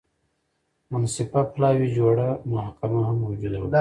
منصفه 0.91 1.41
پلاوي 1.53 1.87
جوړه 1.97 2.27
محکمه 2.53 2.99
هم 3.07 3.15
موجوده 3.23 3.57
وه. 3.59 3.69